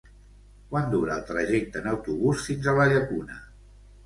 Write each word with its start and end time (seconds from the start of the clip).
Quant 0.71 0.87
dura 0.93 1.13
el 1.17 1.27
trajecte 1.27 1.83
en 1.83 1.91
autobús 1.93 2.47
fins 2.49 2.71
a 2.73 2.75
la 2.81 2.89
Llacuna? 2.95 3.39